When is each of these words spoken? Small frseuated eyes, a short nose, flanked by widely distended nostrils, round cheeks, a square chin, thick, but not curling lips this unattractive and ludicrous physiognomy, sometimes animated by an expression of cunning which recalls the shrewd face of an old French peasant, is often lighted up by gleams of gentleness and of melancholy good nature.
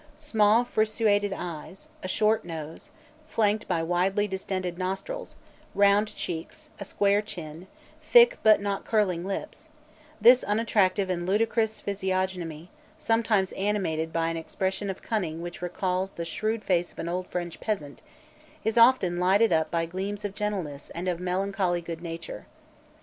Small 0.17 0.65
frseuated 0.65 1.31
eyes, 1.31 1.87
a 2.01 2.07
short 2.07 2.43
nose, 2.43 2.89
flanked 3.27 3.67
by 3.67 3.83
widely 3.83 4.27
distended 4.27 4.79
nostrils, 4.79 5.35
round 5.75 6.15
cheeks, 6.15 6.71
a 6.79 6.85
square 6.85 7.21
chin, 7.21 7.67
thick, 8.01 8.39
but 8.41 8.59
not 8.59 8.83
curling 8.83 9.23
lips 9.23 9.69
this 10.19 10.43
unattractive 10.43 11.11
and 11.11 11.27
ludicrous 11.27 11.81
physiognomy, 11.81 12.71
sometimes 12.97 13.51
animated 13.51 14.11
by 14.11 14.29
an 14.29 14.37
expression 14.37 14.89
of 14.89 15.03
cunning 15.03 15.39
which 15.39 15.61
recalls 15.61 16.13
the 16.13 16.25
shrewd 16.25 16.63
face 16.63 16.91
of 16.91 16.97
an 16.97 17.07
old 17.07 17.27
French 17.27 17.59
peasant, 17.59 18.01
is 18.63 18.79
often 18.79 19.19
lighted 19.19 19.53
up 19.53 19.69
by 19.69 19.85
gleams 19.85 20.25
of 20.25 20.33
gentleness 20.33 20.89
and 20.95 21.07
of 21.07 21.19
melancholy 21.19 21.79
good 21.79 22.01
nature. 22.01 22.47